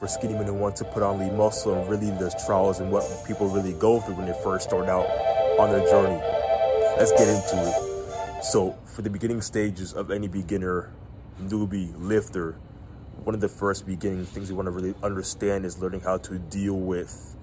[0.00, 2.90] for skinny men who want to put on lean muscle and really the trials and
[2.90, 5.04] what people really go through when they first start out
[5.60, 6.18] on their journey.
[6.96, 8.42] Let's get into it.
[8.42, 10.90] So, for the beginning stages of any beginner,
[11.38, 12.52] newbie, lifter,
[13.24, 16.38] one of the first beginning things you want to really understand is learning how to
[16.38, 17.36] deal with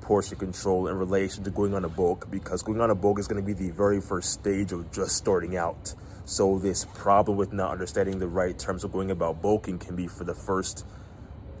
[0.00, 3.26] portion control in relation to going on a bulk because going on a bulk is
[3.26, 5.94] going to be the very first stage of just starting out.
[6.26, 10.06] So this problem with not understanding the right terms of going about bulking can be
[10.06, 10.86] for the first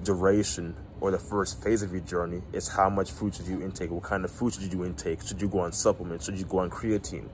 [0.02, 3.90] duration or the first phase of your journey is how much food should you intake?
[3.90, 5.26] What kind of food should you intake?
[5.26, 6.24] Should you go on supplements?
[6.24, 7.28] Should you go on creatine?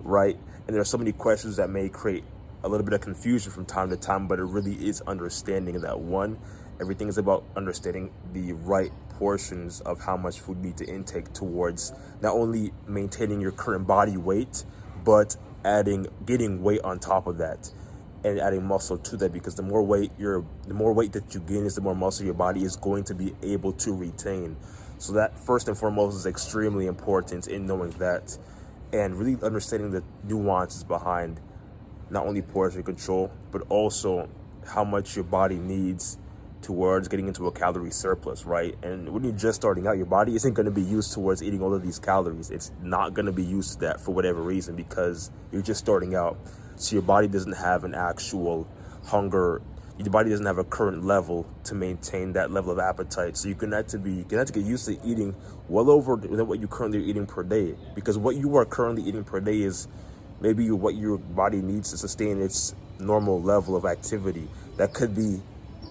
[0.00, 0.36] Right?
[0.66, 2.24] And there are so many questions that may create
[2.62, 5.98] a little bit of confusion from time to time, but it really is understanding that
[5.98, 6.38] one,
[6.80, 11.32] everything is about understanding the right portions of how much food you need to intake
[11.32, 14.64] towards not only maintaining your current body weight,
[15.04, 17.70] but adding, getting weight on top of that
[18.24, 21.40] and adding muscle to that because the more weight you're the more weight that you
[21.40, 24.56] gain is the more muscle your body is going to be able to retain.
[24.98, 28.36] So that first and foremost is extremely important in knowing that
[28.92, 31.40] and really understanding the nuances behind
[32.10, 34.28] not only portion control but also
[34.66, 36.18] how much your body needs
[36.62, 40.34] towards getting into a calorie surplus right and when you're just starting out your body
[40.34, 43.32] isn't going to be used towards eating all of these calories it's not going to
[43.32, 46.36] be used to that for whatever reason because you're just starting out
[46.80, 48.66] so your body doesn't have an actual
[49.04, 49.60] hunger.
[49.98, 53.36] Your body doesn't have a current level to maintain that level of appetite.
[53.36, 55.34] So you're gonna have to be, you're gonna have to get used to eating
[55.68, 57.74] well over what you currently are eating per day.
[57.94, 59.88] Because what you are currently eating per day is
[60.40, 64.48] maybe what your body needs to sustain its normal level of activity.
[64.78, 65.42] That could be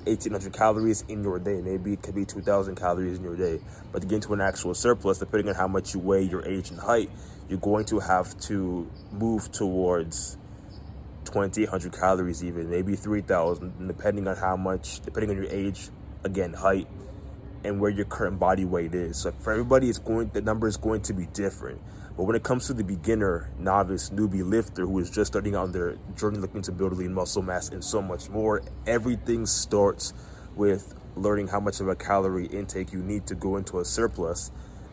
[0.10, 1.62] 1800 calories in your day.
[1.62, 3.62] Maybe it could be 2000 calories in your day.
[3.92, 6.72] But to get into an actual surplus, depending on how much you weigh, your age,
[6.72, 7.10] and height,
[7.48, 10.38] you're going to have to move towards
[11.26, 15.90] 20, 100 calories even, maybe 3,000, depending on how much, depending on your age,
[16.24, 16.88] again, height,
[17.64, 19.18] and where your current body weight is.
[19.18, 21.82] So for everybody, it's going, the number is going to be different.
[22.16, 25.72] But when it comes to the beginner, novice, newbie lifter who is just starting out
[25.72, 30.14] their journey looking to build lean muscle mass and so much more, everything starts
[30.56, 34.52] with learning how much of a calorie intake you need to go into a surplus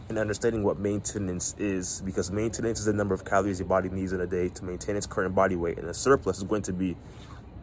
[0.08, 4.12] and understanding what maintenance is because maintenance is the number of calories your body needs
[4.12, 6.72] in a day to maintain its current body weight and a surplus is going to
[6.72, 6.96] be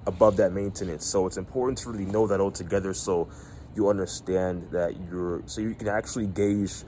[0.05, 3.29] above that maintenance so it's important to really know that all together so
[3.75, 6.83] you understand that you're so you can actually gauge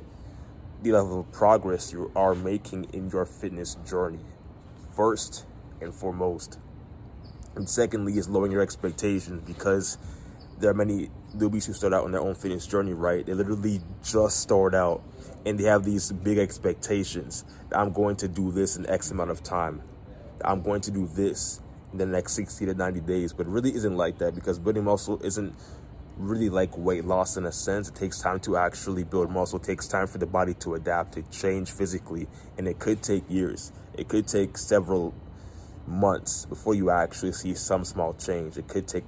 [0.84, 4.20] the level of progress you are making in your fitness journey
[4.96, 5.46] first
[5.82, 6.60] and foremost
[7.56, 9.98] and secondly is lowering your expectations because
[10.60, 13.82] there are many newbies who start out on their own fitness journey right they literally
[14.04, 15.02] just start out
[15.46, 17.46] and they have these big expectations.
[17.72, 19.82] I'm going to do this in X amount of time.
[20.44, 23.74] I'm going to do this in the next 60 to 90 days, but it really
[23.74, 25.56] isn't like that because building muscle isn't
[26.18, 27.90] really like weight loss in a sense.
[27.90, 29.60] It takes time to actually build muscle.
[29.60, 32.28] It takes time for the body to adapt, to change physically,
[32.58, 33.72] and it could take years.
[33.94, 35.14] It could take several
[35.88, 38.58] months before you actually see some small change.
[38.58, 39.06] It could take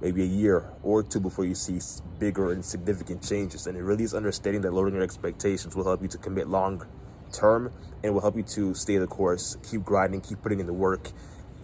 [0.00, 1.78] maybe a year or two before you see
[2.18, 3.66] bigger and significant changes.
[3.66, 6.86] And it really is understanding that lowering your expectations will help you to commit long
[7.32, 7.72] term
[8.02, 11.10] and will help you to stay the course, keep grinding, keep putting in the work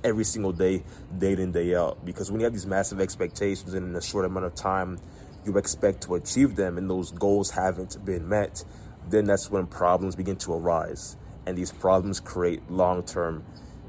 [0.06, 0.84] every single day,
[1.19, 2.05] day in, day out.
[2.05, 4.99] Because when you have these massive expectations and in a short amount of time,
[5.44, 8.65] you expect to achieve them and those goals haven't been met,
[9.09, 11.17] then that's when problems begin to arise.
[11.47, 13.44] And these problems create long term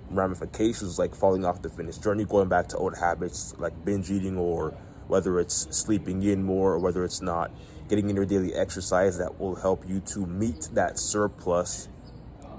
[0.10, 4.38] ramifications like falling off the fitness journey, going back to old habits like binge eating
[4.38, 4.72] or
[5.08, 7.52] whether it's sleeping in more or whether it's not,
[7.90, 11.90] getting in your daily exercise that will help you to meet that surplus,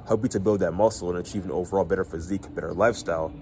[0.06, 3.32] help you to build that muscle and achieve an overall better physique, better lifestyle.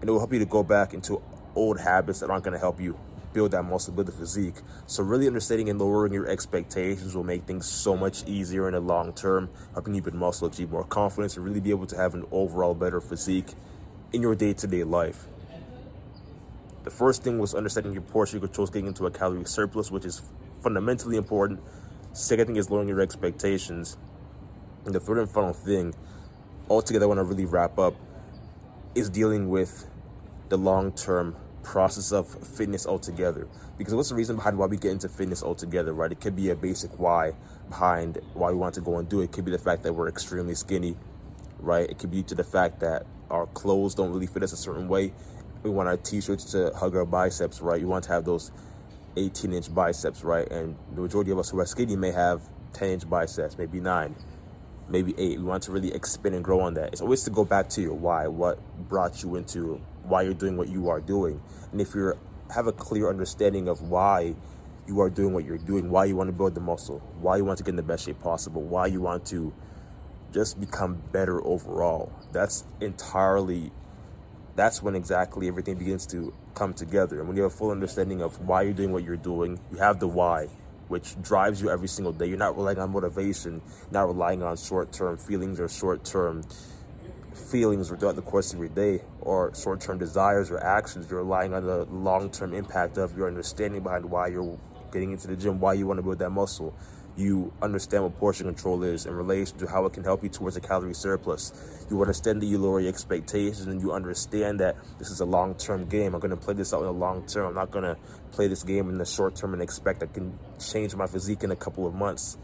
[0.00, 1.20] And it will help you to go back into
[1.54, 2.98] old habits that aren't going to help you
[3.32, 4.56] build that muscle, build the physique.
[4.86, 8.80] So really understanding and lowering your expectations will make things so much easier in the
[8.80, 12.14] long term, helping you build muscle, achieve more confidence, and really be able to have
[12.14, 13.54] an overall better physique
[14.12, 15.26] in your day-to-day life.
[16.82, 20.22] The first thing was understanding your portion controls, getting into a calorie surplus, which is
[20.62, 21.60] fundamentally important.
[22.14, 23.98] Second thing is lowering your expectations.
[24.86, 25.94] And the third and final thing,
[26.70, 27.94] altogether, I want to really wrap up,
[28.94, 29.89] is dealing with
[30.50, 33.48] the long-term process of fitness altogether.
[33.78, 36.12] Because what's the reason behind why we get into fitness altogether, right?
[36.12, 37.32] It could be a basic why
[37.68, 39.24] behind why we want to go and do it.
[39.24, 40.96] It could be the fact that we're extremely skinny,
[41.58, 41.88] right?
[41.88, 44.88] It could be to the fact that our clothes don't really fit us a certain
[44.88, 45.12] way.
[45.62, 47.80] We want our t-shirts to hug our biceps, right?
[47.80, 48.50] You want to have those
[49.16, 50.50] 18 inch biceps, right?
[50.50, 52.42] And the majority of us who are skinny may have
[52.72, 54.16] 10 inch biceps, maybe nine,
[54.88, 55.38] maybe eight.
[55.38, 56.92] We want to really expand and grow on that.
[56.92, 58.58] It's always to go back to your why, what
[58.88, 59.80] brought you into
[60.10, 61.40] why you're doing what you are doing.
[61.72, 62.18] And if you're
[62.52, 64.34] have a clear understanding of why
[64.86, 67.44] you are doing what you're doing, why you want to build the muscle, why you
[67.44, 69.52] want to get in the best shape possible, why you want to
[70.32, 72.12] just become better overall.
[72.32, 73.72] That's entirely
[74.56, 77.20] that's when exactly everything begins to come together.
[77.20, 79.78] And when you have a full understanding of why you're doing what you're doing, you
[79.78, 80.48] have the why,
[80.88, 82.26] which drives you every single day.
[82.26, 86.42] You're not relying on motivation, not relying on short term feelings or short term
[87.32, 91.10] feelings throughout the course of your day or short term desires or actions.
[91.10, 94.58] You're relying on the long term impact of your understanding behind why you're
[94.92, 96.74] getting into the gym, why you want to build that muscle
[97.16, 100.56] you understand what portion control is in relation to how it can help you towards
[100.56, 101.52] a calorie surplus.
[101.90, 105.54] You understand that you lower your expectations and you understand that this is a long
[105.54, 106.14] term game.
[106.14, 107.46] I'm going to play this out in the long term.
[107.46, 107.96] I'm not going to
[108.32, 111.50] play this game in the short term and expect I can change my physique in
[111.50, 112.38] a couple of months.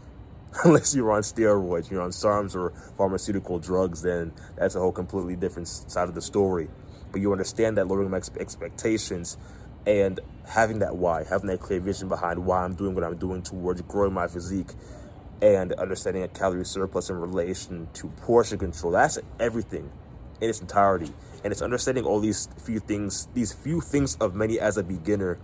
[0.63, 5.35] Unless you're on steroids, you're on SARMs or pharmaceutical drugs, then that's a whole completely
[5.35, 6.69] different side of the story.
[7.11, 9.37] But you understand that lowering my expectations
[9.85, 13.41] and having that why, having that clear vision behind why I'm doing what I'm doing
[13.41, 14.71] towards growing my physique
[15.41, 18.91] and understanding a calorie surplus in relation to portion control.
[18.91, 19.91] That's everything
[20.41, 21.13] in its entirety.
[21.43, 25.37] And it's understanding all these few things, these few things of many as a beginner.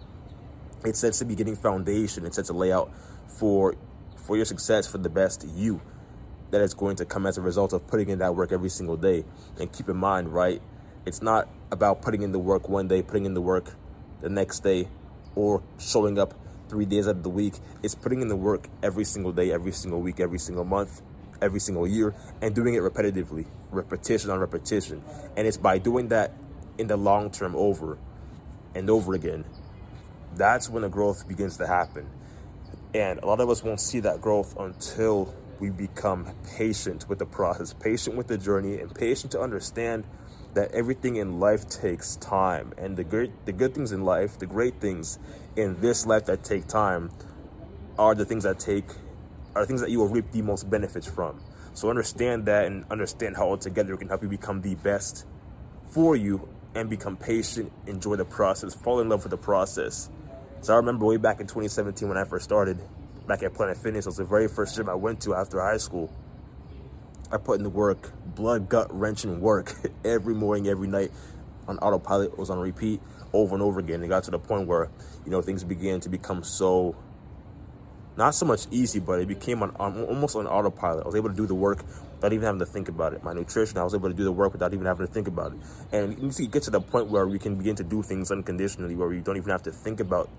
[0.84, 2.26] It sets the beginning foundation.
[2.26, 2.92] It sets a layout
[3.28, 3.76] for
[4.24, 5.82] for your success, for the best you
[6.52, 8.98] that is going to come as a result of putting in that work every single
[8.98, 9.26] day.
[9.60, 10.62] And keep in mind, right?
[11.06, 13.76] It's not about putting in the work one day, putting in the work
[14.22, 14.88] the next day
[15.36, 16.34] or showing up
[16.70, 17.56] three days out of the week.
[17.82, 21.02] It's putting in the work every single day, every single week, every single month,
[21.42, 25.04] every single year, and doing it repetitively, repetition on repetition.
[25.36, 26.32] And it's by doing that
[26.78, 27.98] in the long term over
[28.76, 29.46] and over again,
[30.36, 32.10] that's when the growth begins to happen.
[32.94, 37.26] And a lot of us won't see that growth until we become patient with the
[37.26, 40.04] process, patient with the journey, and patient to understand
[40.54, 42.74] that everything in life takes time.
[42.78, 45.18] And the great the good things in life the great things
[45.56, 47.12] in this life that take time
[47.98, 48.86] are the things that take
[49.56, 51.40] are things that you will reap the most benefits from.
[51.74, 55.26] So understand that and understand how altogether it can help you become the best
[55.90, 60.10] for you and become patient enjoy the process fall in love with the process
[60.64, 62.80] so i remember way back in 2017 when i first started
[63.28, 65.78] back at planet fitness it was the very first gym i went to after high
[65.78, 66.12] school
[67.34, 69.74] I put in the work, blood, gut wrenching work
[70.06, 71.12] every morning, every night
[71.68, 72.38] on autopilot.
[72.38, 73.02] Was on repeat
[73.34, 74.04] over and over again.
[74.04, 74.92] It got to the point where,
[75.26, 76.96] you know, things began to become so,
[78.16, 81.06] not so much easy, but it became on, on almost on autopilot.
[81.06, 81.84] I was able to do the work
[82.18, 83.24] without even having to think about it.
[83.24, 85.54] My nutrition, I was able to do the work without even having to think about
[85.54, 85.60] it.
[85.92, 88.30] And you see, you get to the point where we can begin to do things
[88.30, 90.30] unconditionally, where we don't even have to think about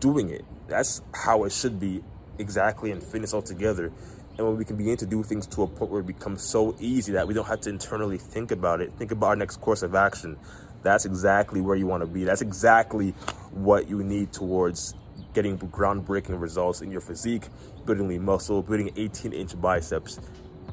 [0.00, 0.44] doing it.
[0.68, 2.02] That's how it should be
[2.38, 3.92] exactly in fitness altogether
[4.38, 6.76] and when we can begin to do things to a point where it becomes so
[6.78, 9.82] easy that we don't have to internally think about it, think about our next course
[9.82, 10.36] of action,
[10.82, 12.24] that's exactly where you want to be.
[12.24, 13.12] That's exactly
[13.52, 14.94] what you need towards
[15.32, 17.48] getting groundbreaking results in your physique,
[17.86, 20.20] building lean muscle, building 18 inch biceps,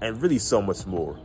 [0.02, 1.18] and really so much more.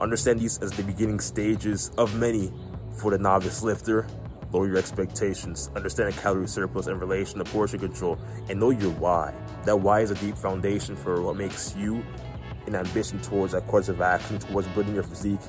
[0.00, 2.52] Understand these as the beginning stages of many
[2.96, 4.06] for the novice lifter
[4.52, 8.18] lower your expectations, understand a calorie surplus in relation to portion control,
[8.48, 9.34] and know your why.
[9.64, 12.04] That why is a deep foundation for what makes you
[12.66, 15.40] an ambition towards that course of action, towards building your physique,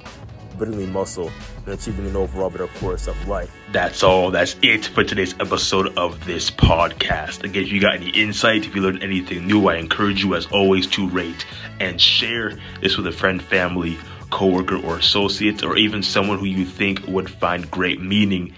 [0.58, 1.32] building the muscle,
[1.66, 3.52] and achieving an overall better course of life.
[3.72, 4.32] That's all.
[4.32, 7.44] That's it for today's episode of this podcast.
[7.44, 10.46] Again, if you got any insight, if you learned anything new, I encourage you as
[10.48, 11.46] always to rate
[11.80, 13.98] and share this with a friend, family,
[14.30, 18.54] coworker, or associate, or even someone who you think would find great meaning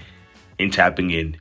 [0.57, 1.31] in tapping in